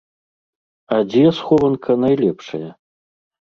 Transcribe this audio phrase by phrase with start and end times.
[0.97, 2.69] А дзе схованка найлепшая?